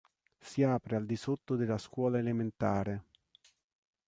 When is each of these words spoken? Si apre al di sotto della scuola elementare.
Si 0.39 0.63
apre 0.63 0.95
al 0.95 1.05
di 1.05 1.15
sotto 1.15 1.55
della 1.55 1.77
scuola 1.77 2.17
elementare. 2.17 3.03